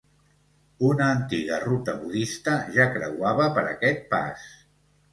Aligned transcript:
Una 0.87 1.09
antiga 1.17 1.59
ruta 1.65 1.95
budista 2.01 2.57
ja 2.79 2.91
creuava 2.99 3.49
per 3.61 3.69
aquest 3.75 4.07
pas. 4.17 4.53